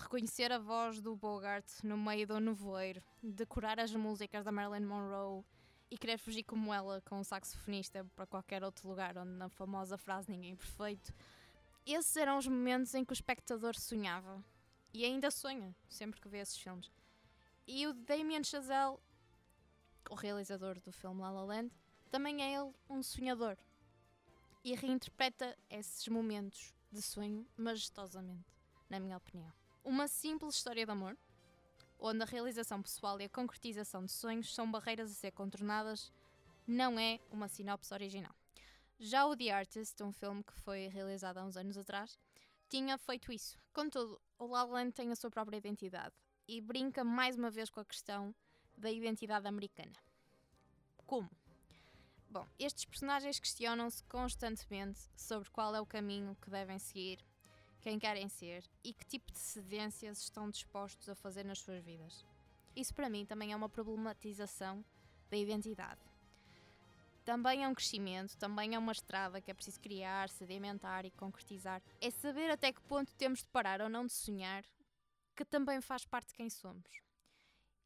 reconhecer 0.00 0.50
a 0.50 0.58
voz 0.58 1.00
do 1.00 1.14
Bogart 1.14 1.66
no 1.82 1.96
meio 1.96 2.26
do 2.26 2.40
nevoeiro, 2.40 3.02
decorar 3.22 3.78
as 3.78 3.94
músicas 3.94 4.44
da 4.44 4.52
Marilyn 4.52 4.86
Monroe 4.86 5.44
e 5.90 5.98
querer 5.98 6.18
fugir 6.18 6.44
como 6.44 6.72
ela 6.72 7.02
com 7.02 7.18
um 7.18 7.24
saxofonista 7.24 8.04
para 8.16 8.26
qualquer 8.26 8.62
outro 8.64 8.88
lugar 8.88 9.18
onde 9.18 9.32
na 9.32 9.48
famosa 9.48 9.98
frase 9.98 10.30
ninguém 10.30 10.52
é 10.52 10.56
perfeito. 10.56 11.12
Esses 11.86 12.16
eram 12.16 12.38
os 12.38 12.46
momentos 12.46 12.94
em 12.94 13.04
que 13.04 13.12
o 13.12 13.14
espectador 13.14 13.78
sonhava 13.78 14.42
e 14.92 15.04
ainda 15.04 15.30
sonha 15.30 15.74
sempre 15.88 16.20
que 16.20 16.28
vê 16.28 16.38
esses 16.38 16.56
filmes. 16.56 16.90
E 17.66 17.86
o 17.86 17.94
Damien 17.94 18.42
Chazelle, 18.42 18.98
o 20.10 20.14
realizador 20.14 20.80
do 20.80 20.92
filme 20.92 21.20
La 21.20 21.30
La 21.30 21.44
Land, 21.44 21.72
também 22.10 22.42
é 22.42 22.54
ele 22.54 22.72
um 22.88 23.02
sonhador 23.02 23.56
e 24.64 24.74
reinterpreta 24.74 25.56
esses 25.68 26.08
momentos 26.08 26.74
de 26.90 27.00
sonho 27.00 27.46
majestosamente, 27.56 28.52
na 28.88 28.98
minha 28.98 29.16
opinião. 29.16 29.52
Uma 29.84 30.08
simples 30.08 30.56
história 30.56 30.84
de 30.84 30.90
amor, 30.90 31.16
onde 31.98 32.22
a 32.22 32.26
realização 32.26 32.82
pessoal 32.82 33.20
e 33.20 33.24
a 33.24 33.28
concretização 33.28 34.04
de 34.04 34.12
sonhos 34.12 34.54
são 34.54 34.70
barreiras 34.70 35.10
a 35.10 35.14
ser 35.14 35.30
contornadas, 35.30 36.12
não 36.66 36.98
é 36.98 37.20
uma 37.30 37.48
sinopse 37.48 37.92
original. 37.94 38.34
Já 38.98 39.26
o 39.26 39.36
The 39.36 39.50
Artist, 39.50 40.02
um 40.02 40.12
filme 40.12 40.42
que 40.42 40.52
foi 40.60 40.88
realizado 40.88 41.38
há 41.38 41.44
uns 41.44 41.56
anos 41.56 41.78
atrás, 41.78 42.18
tinha 42.70 42.96
feito 42.96 43.32
isso. 43.32 43.58
Contudo, 43.72 44.20
o 44.38 44.46
La 44.46 44.62
La 44.64 44.74
Land 44.74 44.92
tem 44.92 45.10
a 45.10 45.16
sua 45.16 45.30
própria 45.30 45.56
identidade 45.56 46.14
e 46.46 46.60
brinca 46.60 47.02
mais 47.02 47.36
uma 47.36 47.50
vez 47.50 47.68
com 47.68 47.80
a 47.80 47.84
questão 47.84 48.34
da 48.78 48.90
identidade 48.90 49.46
americana. 49.46 49.92
Como? 51.04 51.28
Bom, 52.30 52.46
estes 52.58 52.84
personagens 52.84 53.40
questionam-se 53.40 54.04
constantemente 54.04 55.00
sobre 55.16 55.50
qual 55.50 55.74
é 55.74 55.80
o 55.80 55.86
caminho 55.86 56.36
que 56.40 56.48
devem 56.48 56.78
seguir 56.78 57.18
quem 57.80 57.98
querem 57.98 58.28
ser 58.28 58.62
e 58.84 58.92
que 58.92 59.06
tipo 59.06 59.32
de 59.32 59.38
cedências 59.38 60.18
estão 60.18 60.50
dispostos 60.50 61.08
a 61.08 61.14
fazer 61.14 61.44
nas 61.44 61.60
suas 61.60 61.82
vidas. 61.82 62.24
Isso 62.76 62.94
para 62.94 63.08
mim 63.08 63.26
também 63.26 63.52
é 63.52 63.56
uma 63.56 63.68
problematização 63.68 64.84
da 65.28 65.36
identidade. 65.36 66.00
Também 67.24 67.64
é 67.64 67.68
um 67.68 67.74
crescimento, 67.74 68.36
também 68.36 68.74
é 68.74 68.78
uma 68.78 68.92
estrada 68.92 69.40
que 69.40 69.50
é 69.50 69.54
preciso 69.54 69.80
criar, 69.80 70.28
sedimentar 70.28 71.04
e 71.04 71.10
concretizar. 71.10 71.82
É 72.00 72.10
saber 72.10 72.50
até 72.50 72.72
que 72.72 72.80
ponto 72.82 73.14
temos 73.14 73.40
de 73.40 73.46
parar 73.46 73.80
ou 73.80 73.88
não 73.88 74.06
de 74.06 74.12
sonhar, 74.12 74.64
que 75.36 75.44
também 75.44 75.80
faz 75.80 76.04
parte 76.04 76.28
de 76.28 76.34
quem 76.34 76.50
somos. 76.50 77.02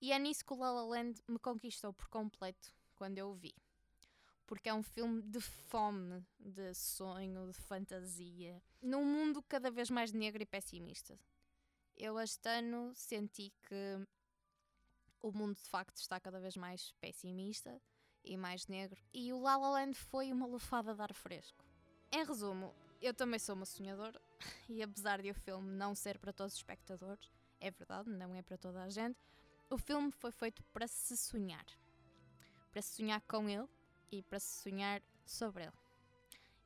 E 0.01 0.13
é 0.13 0.19
nisso 0.19 0.45
que 0.45 0.53
o 0.53 0.57
La 0.57 0.71
La 0.71 0.83
Land 0.83 1.23
me 1.29 1.39
conquistou 1.39 1.93
por 1.93 2.09
completo 2.09 2.75
quando 2.95 3.19
eu 3.19 3.31
o 3.31 3.35
vi. 3.35 3.55
Porque 4.47 4.69
é 4.69 4.75
um 4.75 4.83
filme 4.83 5.23
de 5.23 5.41
fome, 5.41 6.23
de 6.39 6.75
sonho, 6.75 7.47
de 7.47 7.55
fantasia, 7.55 8.63
num 8.83 9.05
mundo 9.05 9.43
cada 9.43 9.71
vez 9.71 9.89
mais 9.89 10.13
negro 10.13 10.43
e 10.43 10.47
pessimista. 10.47 11.19
Eu 11.97 12.21
este 12.21 12.49
ano 12.49 12.93
senti 12.95 13.53
que 13.63 14.07
o 15.23 15.33
mundo 15.33 15.57
de 15.57 15.69
facto 15.69 15.97
está 15.97 16.21
cada 16.21 16.39
vez 16.39 16.57
mais 16.57 16.93
pessimista 17.01 17.81
e 18.25 18.37
mais 18.37 18.67
negro, 18.67 19.01
e 19.13 19.33
o 19.33 19.41
La 19.41 19.57
La 19.57 19.71
Land 19.71 19.95
foi 19.95 20.33
uma 20.33 20.47
lufada 20.47 20.95
de 20.95 21.03
ar 21.03 21.13
fresco. 21.15 21.65
Em 22.11 22.25
resumo, 22.25 22.75
eu 23.01 23.13
também 23.13 23.39
sou 23.39 23.55
uma 23.55 23.67
sonhadora, 23.67 24.21
e 24.69 24.83
apesar 24.83 25.21
de 25.21 25.31
o 25.31 25.35
filme 25.35 25.71
não 25.71 25.95
ser 25.95 26.19
para 26.19 26.33
todos 26.33 26.55
os 26.55 26.59
espectadores, 26.59 27.31
é 27.61 27.71
verdade, 27.71 28.11
não 28.11 28.35
é 28.35 28.43
para 28.43 28.57
toda 28.57 28.83
a 28.83 28.89
gente, 28.89 29.19
o 29.71 29.79
filme 29.79 30.11
foi 30.13 30.31
feito 30.31 30.63
para 30.65 30.87
se 30.87 31.17
sonhar. 31.17 31.67
Para 32.71 32.83
se 32.83 32.97
sonhar 32.97 33.21
com 33.23 33.49
ele 33.49 33.69
e 34.11 34.23
para 34.23 34.39
se 34.39 34.63
sonhar 34.63 35.03
sobre 35.25 35.65
ele. 35.65 35.73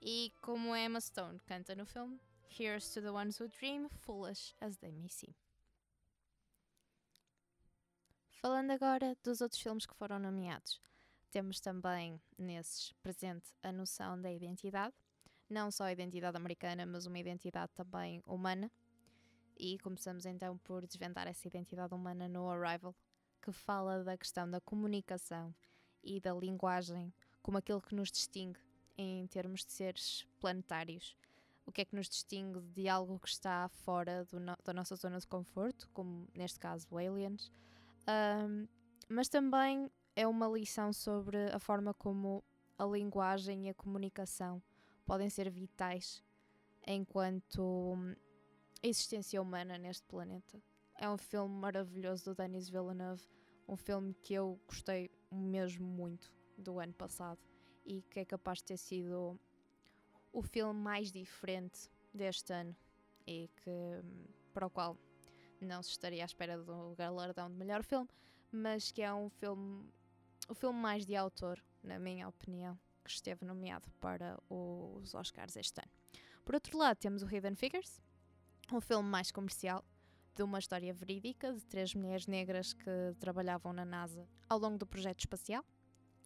E 0.01 0.33
como 0.43 0.75
Emma 0.77 1.01
Stone 1.01 1.41
canta 1.41 1.75
no 1.75 1.85
filme, 1.85 2.21
Here's 2.51 2.93
to 2.95 3.03
the 3.03 3.13
ones 3.13 3.39
who 3.39 3.49
dream, 3.49 3.89
foolish 3.89 4.55
as 4.61 4.79
they 4.79 4.91
may 4.91 5.09
seem. 5.09 5.35
Falando 8.41 8.71
agora 8.71 9.17
dos 9.23 9.41
outros 9.41 9.61
filmes 9.61 9.85
que 9.85 9.95
foram 9.95 10.19
nomeados, 10.19 10.81
temos 11.29 11.61
também 11.61 12.21
nesses 12.37 12.93
presente 13.03 13.53
a 13.63 13.71
noção 13.73 14.21
da 14.21 14.33
identidade, 14.33 14.95
não 15.49 15.71
só 15.71 15.85
a 15.85 15.93
identidade 15.93 16.37
americana, 16.37 16.85
mas 16.85 17.07
uma 17.07 17.19
identidade 17.19 17.73
também 17.75 18.23
humana. 18.27 18.71
E 19.57 19.79
começamos 19.79 20.25
então 20.27 20.57
por 20.59 20.87
desvendar 20.87 21.27
essa 21.27 21.49
identidade 21.49 21.95
humana 21.95 22.29
no 22.29 22.49
Arrival, 22.49 22.95
que 23.43 23.53
fala 23.53 24.05
da 24.05 24.17
questão 24.17 24.49
da 24.51 24.61
comunicação 24.61 25.55
e 26.03 26.21
da 26.21 26.33
linguagem 26.33 27.13
como 27.43 27.59
aquilo 27.59 27.81
que 27.81 27.95
nos 27.95 28.11
distingue 28.11 28.61
em 28.97 29.27
termos 29.27 29.65
de 29.65 29.73
seres 29.73 30.27
planetários. 30.41 31.17
O 31.65 31.73
que 31.73 31.83
é 31.83 31.85
que 31.85 31.95
nos 31.95 32.09
distingue 32.09 32.61
de 32.61 32.89
algo 32.89 33.19
que 33.19 33.29
está 33.29 33.69
fora 33.69 34.27
no, 34.33 34.57
da 34.65 34.73
nossa 34.73 34.97
zona 34.97 35.19
de 35.19 35.27
conforto, 35.27 35.89
como 35.93 36.27
neste 36.35 36.59
caso 36.59 36.87
aliens, 36.97 37.53
um, 38.09 38.67
mas 39.09 39.29
também 39.29 39.91
é 40.19 40.27
uma 40.27 40.49
lição 40.49 40.93
sobre 40.93 41.39
a 41.53 41.61
forma 41.61 41.95
como 41.95 42.43
a 42.77 42.85
linguagem 42.85 43.67
e 43.67 43.69
a 43.69 43.75
comunicação 43.75 44.61
podem 45.07 45.31
ser 45.31 45.49
vitais 45.49 46.25
enquanto 46.85 47.63
hum, 47.63 48.17
existência 48.83 49.41
humana 49.41 49.79
neste 49.79 50.05
planeta. 50.09 50.61
É 50.97 51.09
um 51.09 51.17
filme 51.17 51.55
maravilhoso 51.55 52.25
do 52.25 52.35
Denis 52.35 52.69
Villeneuve, 52.69 53.23
um 53.69 53.77
filme 53.77 54.13
que 54.13 54.35
eu 54.35 54.59
gostei 54.67 55.09
mesmo 55.31 55.87
muito 55.87 56.35
do 56.57 56.81
ano 56.81 56.95
passado 56.95 57.39
e 57.87 58.03
que 58.11 58.19
é 58.19 58.25
capaz 58.25 58.59
de 58.59 58.65
ter 58.65 58.77
sido 58.77 59.39
o 60.33 60.43
filme 60.43 60.81
mais 60.81 61.13
diferente 61.13 61.89
deste 62.13 62.53
ano 62.53 62.75
e 63.25 63.49
que 63.63 63.71
hum, 63.71 64.25
para 64.53 64.67
o 64.67 64.71
qual 64.71 64.99
não 65.61 65.81
se 65.81 65.91
estaria 65.91 66.25
à 66.25 66.27
espera 66.27 66.59
do 66.59 66.97
galardão 66.97 67.49
de 67.49 67.55
melhor 67.55 67.85
filme, 67.85 68.09
mas 68.51 68.91
que 68.91 69.03
é 69.03 69.13
um 69.13 69.29
filme, 69.29 69.89
o 70.49 70.55
filme 70.55 70.79
mais 70.79 71.05
de 71.05 71.15
autor, 71.15 71.63
na 71.83 71.99
minha 71.99 72.27
opinião, 72.27 72.79
que 73.05 73.11
esteve 73.11 73.45
nomeado 73.45 73.91
para 74.01 74.39
os 74.49 75.15
Oscars 75.15 75.57
este 75.57 75.81
ano. 75.81 75.93
Por 76.45 76.55
outro 76.55 76.79
lado, 76.79 76.97
temos 76.97 77.23
o 77.23 77.27
Hidden 77.27 77.55
Figures, 77.55 78.01
um 78.73 78.81
filme 78.81 79.09
mais 79.09 79.31
comercial, 79.31 79.85
de 80.35 80.43
uma 80.43 80.59
história 80.59 80.95
verídica 80.95 81.53
de 81.53 81.65
três 81.65 81.95
mulheres 81.95 82.27
negras 82.27 82.73
que 82.73 83.15
trabalhavam 83.19 83.73
na 83.73 83.85
NASA 83.85 84.27
ao 84.49 84.59
longo 84.59 84.79
do 84.79 84.87
projeto 84.87 85.21
espacial 85.21 85.65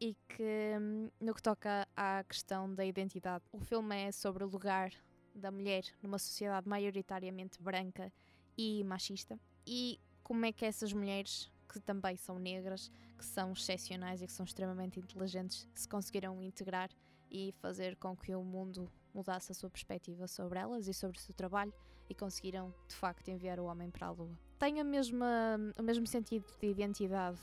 e 0.00 0.14
que, 0.29 0.75
no 1.19 1.35
que 1.35 1.43
toca 1.43 1.88
à 1.97 2.23
questão 2.25 2.73
da 2.75 2.85
identidade, 2.85 3.45
o 3.50 3.59
filme 3.59 3.97
é 3.97 4.12
sobre 4.12 4.45
o 4.45 4.49
lugar 4.49 4.93
da 5.35 5.50
mulher 5.50 5.85
numa 6.02 6.19
sociedade 6.19 6.69
maioritariamente 6.69 7.61
branca 7.62 8.12
e 8.57 8.85
machista 8.85 9.41
e 9.67 9.99
como 10.23 10.45
é 10.45 10.52
que 10.52 10.67
essas 10.67 10.93
mulheres 10.93 11.50
que 11.73 11.81
também 11.81 12.17
são 12.17 12.38
negras, 12.38 12.91
que 13.23 13.26
são 13.26 13.52
excepcionais 13.52 14.21
e 14.21 14.26
que 14.26 14.33
são 14.33 14.45
extremamente 14.45 14.99
inteligentes, 14.99 15.69
se 15.73 15.88
conseguiram 15.88 16.43
integrar 16.43 16.91
e 17.31 17.55
fazer 17.61 17.95
com 17.95 18.17
que 18.17 18.35
o 18.35 18.43
mundo 18.43 18.91
mudasse 19.14 19.52
a 19.52 19.55
sua 19.55 19.71
perspectiva 19.71 20.26
sobre 20.26 20.59
elas 20.59 20.88
e 20.88 20.93
sobre 20.93 21.19
o 21.19 21.21
seu 21.21 21.33
trabalho 21.33 21.73
e 22.11 22.14
conseguiram 22.17 22.75
de 22.88 22.97
facto 22.97 23.29
enviar 23.29 23.61
o 23.61 23.67
homem 23.67 23.91
para 23.91 24.09
a 24.09 24.11
lua. 24.11 24.37
Tem 24.59 24.81
a 24.81 24.85
mesma, 24.85 25.57
o 25.79 25.83
mesmo 25.85 26.05
sentido 26.05 26.45
de 26.61 26.67
identidade 26.67 27.38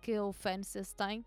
que 0.00 0.18
o 0.18 0.32
Fences 0.32 0.94
tem, 0.94 1.22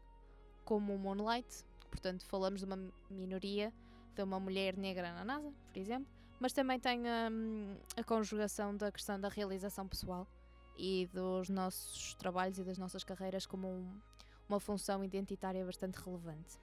como 0.66 0.96
o 0.96 0.98
Moonlight, 0.98 1.64
portanto 1.92 2.26
falamos 2.26 2.62
de 2.62 2.66
uma 2.66 2.92
minoria, 3.12 3.72
de 4.16 4.24
uma 4.24 4.40
mulher 4.40 4.76
negra 4.76 5.14
na 5.14 5.24
NASA, 5.24 5.54
por 5.72 5.78
exemplo, 5.78 6.12
mas 6.40 6.52
também 6.52 6.80
tem 6.80 7.02
hum, 7.32 7.78
a 7.96 8.04
conjugação 8.04 8.76
da 8.76 8.92
questão 8.92 9.22
da 9.22 9.30
realização 9.30 9.88
pessoal 9.88 10.28
e 10.78 11.08
dos 11.14 11.50
nossos 11.50 12.14
trabalhos 12.16 12.58
e 12.60 12.64
das 12.64 12.78
nossas 12.78 13.04
carreiras 13.04 13.46
como 13.46 13.68
um, 13.68 14.02
uma 14.48 14.60
função 14.60 15.04
identitária 15.04 15.66
bastante 15.66 15.96
relevante. 15.96 16.60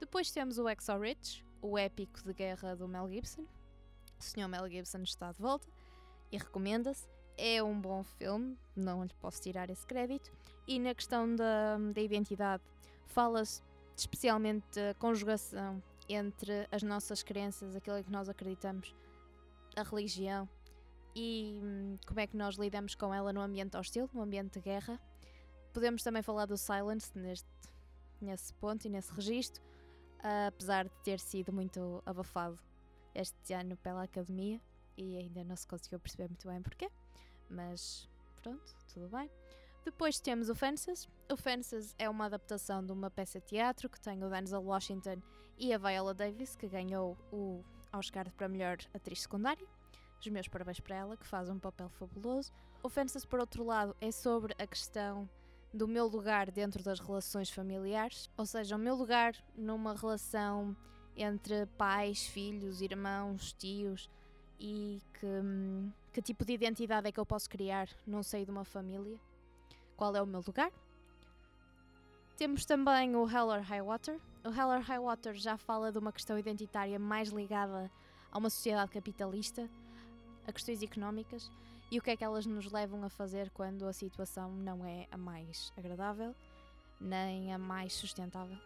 Depois 0.00 0.30
temos 0.30 0.58
o 0.58 0.68
Exo 0.68 0.96
Rich, 0.98 1.44
o 1.60 1.76
épico 1.76 2.22
de 2.22 2.32
guerra 2.32 2.76
do 2.76 2.86
Mel 2.86 3.08
Gibson. 3.08 3.42
O 3.42 4.22
Sr. 4.22 4.48
Mel 4.48 4.68
Gibson 4.68 5.02
está 5.02 5.32
de 5.32 5.40
volta 5.40 5.66
e 6.30 6.38
recomenda-se. 6.38 7.06
É 7.36 7.62
um 7.62 7.80
bom 7.80 8.02
filme, 8.02 8.58
não 8.74 9.04
lhe 9.04 9.14
posso 9.20 9.40
tirar 9.40 9.70
esse 9.70 9.86
crédito. 9.86 10.32
E 10.66 10.78
na 10.78 10.94
questão 10.94 11.34
da, 11.34 11.78
da 11.94 12.00
identidade, 12.00 12.62
fala-se 13.06 13.62
especialmente 13.96 14.66
da 14.74 14.94
conjugação 14.94 15.82
entre 16.08 16.66
as 16.70 16.82
nossas 16.82 17.22
crenças, 17.22 17.76
aquilo 17.76 17.98
em 17.98 18.02
que 18.02 18.10
nós 18.10 18.28
acreditamos, 18.28 18.94
a 19.76 19.82
religião 19.82 20.48
e 21.18 21.58
hum, 21.60 21.98
como 22.06 22.20
é 22.20 22.26
que 22.26 22.36
nós 22.36 22.54
lidamos 22.54 22.94
com 22.94 23.12
ela 23.12 23.32
no 23.32 23.40
ambiente 23.40 23.76
hostil, 23.76 24.08
no 24.14 24.22
ambiente 24.22 24.52
de 24.54 24.60
guerra. 24.60 25.00
Podemos 25.72 26.02
também 26.02 26.22
falar 26.22 26.46
do 26.46 26.56
Silence 26.56 27.10
neste, 27.18 27.48
nesse 28.20 28.54
ponto 28.54 28.84
e 28.86 28.88
nesse 28.88 29.12
registro, 29.12 29.62
apesar 30.46 30.84
de 30.84 30.94
ter 31.02 31.18
sido 31.18 31.52
muito 31.52 32.02
abafado 32.06 32.58
este 33.14 33.52
ano 33.52 33.76
pela 33.78 34.04
academia 34.04 34.60
e 34.96 35.16
ainda 35.16 35.42
não 35.42 35.56
se 35.56 35.66
conseguiu 35.66 35.98
perceber 35.98 36.28
muito 36.28 36.46
bem 36.46 36.62
porquê, 36.62 36.90
mas 37.50 38.08
pronto, 38.40 38.74
tudo 38.92 39.08
bem. 39.08 39.30
Depois 39.84 40.20
temos 40.20 40.48
o 40.48 40.54
Fences. 40.54 41.08
O 41.30 41.36
Fences 41.36 41.94
é 41.98 42.08
uma 42.08 42.26
adaptação 42.26 42.84
de 42.84 42.92
uma 42.92 43.10
peça 43.10 43.40
de 43.40 43.46
teatro 43.46 43.88
que 43.88 44.00
tem 44.00 44.22
o 44.22 44.28
Denzel 44.28 44.62
Washington 44.62 45.20
e 45.56 45.72
a 45.72 45.78
Viola 45.78 46.14
Davis, 46.14 46.54
que 46.54 46.68
ganhou 46.68 47.16
o 47.32 47.64
Oscar 47.92 48.30
para 48.32 48.48
melhor 48.48 48.78
atriz 48.92 49.22
secundária. 49.22 49.66
Os 50.20 50.26
meus 50.26 50.48
parabéns 50.48 50.80
para 50.80 50.96
ela, 50.96 51.16
que 51.16 51.26
faz 51.26 51.48
um 51.48 51.58
papel 51.58 51.88
fabuloso. 51.90 52.52
O 52.82 52.88
Fences, 52.88 53.24
por 53.24 53.38
outro 53.38 53.64
lado, 53.64 53.96
é 54.00 54.10
sobre 54.10 54.54
a 54.58 54.66
questão 54.66 55.28
do 55.72 55.86
meu 55.86 56.06
lugar 56.06 56.50
dentro 56.50 56.82
das 56.82 56.98
relações 56.98 57.50
familiares, 57.50 58.30
ou 58.36 58.46
seja, 58.46 58.76
o 58.76 58.78
meu 58.78 58.94
lugar 58.94 59.34
numa 59.56 59.94
relação 59.94 60.76
entre 61.16 61.66
pais, 61.76 62.26
filhos, 62.26 62.80
irmãos, 62.80 63.52
tios 63.52 64.08
e 64.58 65.00
que, 65.14 65.26
hum, 65.26 65.92
que 66.12 66.22
tipo 66.22 66.44
de 66.44 66.52
identidade 66.52 67.08
é 67.08 67.12
que 67.12 67.20
eu 67.20 67.26
posso 67.26 67.48
criar 67.48 67.88
num 68.06 68.22
seio 68.22 68.44
de 68.44 68.50
uma 68.50 68.64
família? 68.64 69.18
Qual 69.96 70.14
é 70.14 70.22
o 70.22 70.26
meu 70.26 70.42
lugar? 70.46 70.72
Temos 72.36 72.64
também 72.64 73.16
o 73.16 73.28
Hell 73.28 73.48
or 73.48 73.60
High 73.60 73.82
Water. 73.82 74.20
O 74.44 74.48
Hell 74.48 74.68
or 74.68 74.80
High 74.80 75.00
Water 75.00 75.34
já 75.34 75.56
fala 75.56 75.90
de 75.90 75.98
uma 75.98 76.12
questão 76.12 76.38
identitária 76.38 76.98
mais 76.98 77.30
ligada 77.30 77.90
a 78.30 78.38
uma 78.38 78.48
sociedade 78.48 78.92
capitalista, 78.92 79.68
a 80.48 80.52
questões 80.52 80.82
económicas 80.82 81.48
e 81.92 81.98
o 81.98 82.02
que 82.02 82.10
é 82.10 82.16
que 82.16 82.24
elas 82.24 82.46
nos 82.46 82.72
levam 82.72 83.04
a 83.04 83.08
fazer 83.08 83.50
quando 83.50 83.86
a 83.86 83.92
situação 83.92 84.50
não 84.50 84.84
é 84.84 85.06
a 85.12 85.16
mais 85.16 85.72
agradável 85.76 86.34
nem 87.00 87.52
a 87.52 87.58
mais 87.58 87.92
sustentável. 87.92 88.58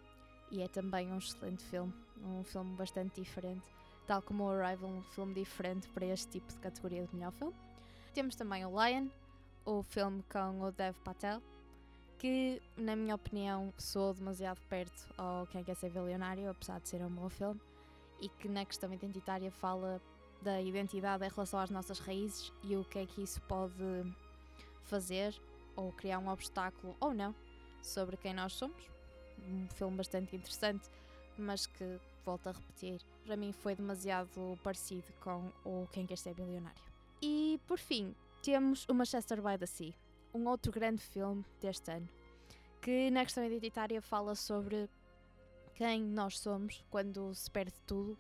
E 0.51 0.63
é 0.63 0.69
também 0.69 1.11
um 1.13 1.19
excelente 1.19 1.63
filme, 1.65 1.93
um 2.25 2.45
filme 2.45 2.75
bastante 2.77 3.21
diferente, 3.21 3.67
tal 4.07 4.21
como 4.23 4.45
o 4.45 4.51
Arrival, 4.51 4.91
um 4.91 5.03
filme 5.03 5.35
diferente 5.35 5.89
para 5.89 6.07
este 6.07 6.33
tipo 6.33 6.53
de 6.53 6.59
categoria 6.59 7.07
de 7.07 7.15
melhor 7.15 7.33
filme. 7.33 7.55
Temos 8.13 8.35
também 8.35 8.65
o 8.65 8.71
Lion, 8.71 9.09
o 9.65 9.83
filme 9.83 10.23
com 10.31 10.61
o 10.61 10.71
Dev 10.73 10.95
Patel, 11.05 11.43
que, 12.19 12.61
na 12.77 12.95
minha 12.95 13.15
opinião, 13.15 13.73
soou 13.79 14.13
demasiado 14.13 14.61
perto 14.69 15.09
ao 15.17 15.47
Quem 15.47 15.65
Quer 15.65 15.75
Ser 15.77 15.91
Bilionário, 15.91 16.51
apesar 16.51 16.81
de 16.81 16.89
ser 16.89 17.03
um 17.03 17.11
bom 17.11 17.29
filme, 17.31 17.61
e 18.21 18.29
que 18.29 18.49
na 18.49 18.65
questão 18.65 18.93
identitária 18.93 19.51
fala 19.51 20.01
da 20.43 20.61
identidade 20.61 21.25
em 21.25 21.29
relação 21.29 21.61
às 21.61 21.71
nossas 21.71 21.99
raízes 21.99 22.53
e 22.65 22.77
o 22.77 22.85
que 22.85 22.99
é 22.99 23.07
que 23.07 23.23
isso 23.23 23.41
pode 23.43 23.75
fazer 24.83 25.35
ou 25.77 25.93
criar 25.93 26.19
um 26.19 26.29
obstáculo 26.29 26.97
ou 27.01 27.15
não 27.15 27.35
sobre 27.81 28.17
quem 28.17 28.35
nós 28.35 28.53
somos, 28.53 28.91
um 29.49 29.67
filme 29.69 29.97
bastante 29.97 30.37
interessante, 30.37 30.89
mas 31.39 31.67
que, 31.67 31.99
volto 32.25 32.49
a 32.49 32.53
repetir, 32.53 33.01
para 33.25 33.37
mim 33.37 33.53
foi 33.53 33.75
demasiado 33.75 34.59
parecido 34.63 35.13
com 35.21 35.51
o 35.65 35.89
Quem 35.93 36.07
Quer 36.07 36.19
Ser 36.19 36.35
Bilionário. 36.35 36.83
E, 37.21 37.59
por 37.67 37.79
fim, 37.79 38.15
temos 38.43 38.87
o 38.89 38.95
Manchester 38.95 39.41
by 39.41 39.59
the 39.59 39.67
Sea, 39.67 39.95
um 40.35 40.47
outro 40.49 40.71
grande 40.71 41.03
filme 41.03 41.45
deste 41.61 41.91
ano, 41.91 42.09
que 42.81 43.11
na 43.11 43.25
questão 43.25 43.45
identitária 43.45 44.01
fala 44.03 44.35
sobre 44.35 44.89
quem 45.75 46.03
nós 46.03 46.39
somos 46.39 46.85
quando 46.91 47.35
se 47.35 47.51
perde 47.51 47.75
tudo 47.87 48.17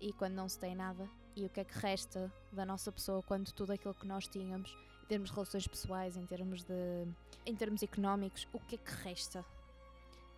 e 0.00 0.12
quando 0.12 0.34
não 0.34 0.48
se 0.48 0.58
tem 0.58 0.74
nada 0.74 1.08
e 1.36 1.44
o 1.44 1.50
que 1.50 1.60
é 1.60 1.64
que 1.64 1.78
resta 1.78 2.32
da 2.50 2.64
nossa 2.64 2.90
pessoa 2.90 3.22
quando 3.22 3.52
tudo 3.52 3.72
aquilo 3.72 3.94
que 3.94 4.06
nós 4.06 4.26
tínhamos 4.26 4.74
em 5.04 5.06
termos 5.06 5.28
de 5.28 5.34
relações 5.34 5.68
pessoais, 5.68 6.16
em 6.16 6.26
termos 6.26 6.64
de 6.64 7.06
em 7.44 7.54
termos 7.54 7.82
económicos, 7.82 8.48
o 8.52 8.58
que 8.58 8.74
é 8.74 8.78
que 8.78 8.90
resta? 9.04 9.44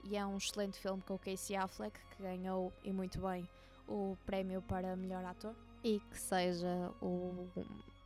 E 0.05 0.17
é 0.17 0.27
um 0.27 0.37
excelente 0.37 0.79
filme 0.79 1.03
com 1.03 1.15
o 1.15 1.19
Casey 1.19 1.57
Affleck 1.57 1.99
que 2.11 2.23
ganhou 2.23 2.73
e 2.85 2.93
muito 2.93 3.21
bem 3.21 3.49
o 3.87 4.17
prémio 4.27 4.61
para 4.63 4.95
melhor 4.97 5.25
ator. 5.25 5.55
E 5.83 6.01
que 6.01 6.19
seja 6.19 6.93
o 7.01 7.49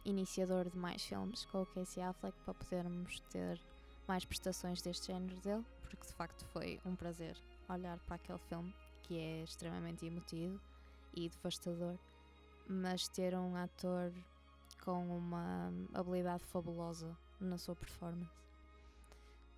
iniciador 0.05 0.69
de 0.69 0.77
mais 0.77 1.03
filmes 1.03 1.45
com 1.47 1.63
o 1.63 1.67
Casey 1.67 2.03
Affleck 2.03 2.37
para 2.45 2.55
podermos 2.55 3.21
ter 3.31 3.61
mais 4.07 4.25
prestações 4.25 4.83
deste 4.83 5.09
género 5.09 5.35
dele, 5.41 5.65
porque 5.81 6.07
de 6.07 6.13
facto 6.13 6.45
foi 6.47 6.81
um 6.85 6.95
prazer 6.95 7.37
olhar 7.69 7.99
para 8.01 8.17
aquele 8.17 8.39
filme 8.49 8.75
que 9.03 9.19
é 9.19 9.43
extremamente 9.43 10.07
emotivo 10.07 10.61
e 11.15 11.29
devastador, 11.29 11.97
mas 12.73 13.07
ter 13.09 13.35
um 13.35 13.55
ator 13.55 14.12
com 14.83 15.17
uma 15.17 15.73
habilidade 15.93 16.45
fabulosa 16.45 17.17
na 17.41 17.59
sua 17.59 17.76
performance. 17.76 18.33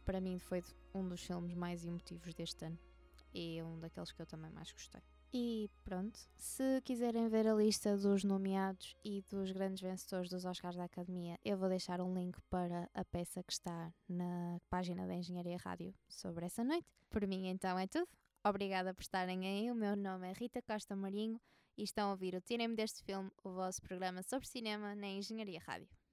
Para 0.04 0.20
mim 0.20 0.38
foi 0.38 0.62
um 0.94 1.08
dos 1.08 1.22
filmes 1.22 1.54
mais 1.54 1.84
emotivos 1.84 2.34
deste 2.34 2.64
ano 2.64 2.78
e 3.32 3.62
um 3.62 3.78
daqueles 3.78 4.12
que 4.12 4.20
eu 4.20 4.26
também 4.26 4.50
mais 4.50 4.70
gostei. 4.70 5.00
E 5.32 5.68
pronto, 5.82 6.16
se 6.36 6.80
quiserem 6.82 7.28
ver 7.28 7.48
a 7.48 7.54
lista 7.54 7.96
dos 7.96 8.22
nomeados 8.22 8.94
e 9.04 9.20
dos 9.30 9.50
grandes 9.50 9.82
vencedores 9.82 10.30
dos 10.30 10.44
Oscars 10.44 10.76
da 10.76 10.84
Academia, 10.84 11.36
eu 11.44 11.58
vou 11.58 11.68
deixar 11.68 12.00
um 12.00 12.14
link 12.14 12.38
para 12.48 12.88
a 12.94 13.04
peça 13.04 13.42
que 13.42 13.52
está 13.52 13.92
na 14.08 14.60
página 14.70 15.06
da 15.08 15.14
Engenharia 15.14 15.56
Rádio 15.56 15.92
sobre 16.08 16.46
essa 16.46 16.62
noite. 16.62 16.86
Por 17.10 17.26
mim, 17.26 17.48
então, 17.48 17.76
é 17.76 17.86
tudo. 17.86 18.06
Obrigada 18.44 18.94
por 18.94 19.02
estarem 19.02 19.44
aí. 19.44 19.70
O 19.72 19.74
meu 19.74 19.96
nome 19.96 20.30
é 20.30 20.32
Rita 20.32 20.62
Costa 20.62 20.94
Marinho 20.94 21.40
e 21.76 21.82
estão 21.82 22.08
a 22.08 22.10
ouvir 22.12 22.34
o 22.34 22.40
Tirem-me 22.40 22.76
deste 22.76 23.02
filme, 23.02 23.30
o 23.42 23.52
vosso 23.52 23.82
programa 23.82 24.22
sobre 24.22 24.46
cinema 24.46 24.94
na 24.94 25.08
Engenharia 25.08 25.60
Rádio. 25.60 26.03